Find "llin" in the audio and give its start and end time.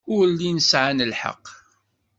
0.31-0.59